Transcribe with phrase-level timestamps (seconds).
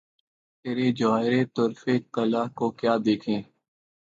[0.59, 3.41] تیرے جواہرِ طُرفِ کلہ کو کیا دیکھیں!